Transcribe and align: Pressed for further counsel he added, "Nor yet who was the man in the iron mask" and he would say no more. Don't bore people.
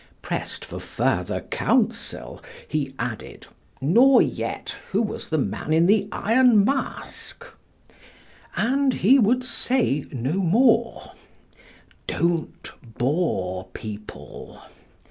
Pressed 0.23 0.65
for 0.65 0.79
further 0.79 1.41
counsel 1.41 2.43
he 2.67 2.91
added, 2.97 3.45
"Nor 3.79 4.19
yet 4.19 4.75
who 4.91 4.99
was 4.99 5.29
the 5.29 5.37
man 5.37 5.71
in 5.71 5.85
the 5.85 6.07
iron 6.11 6.65
mask" 6.65 7.45
and 8.55 8.93
he 8.95 9.19
would 9.19 9.43
say 9.43 10.05
no 10.11 10.33
more. 10.33 11.11
Don't 12.07 12.71
bore 12.97 13.65
people. 13.73 14.59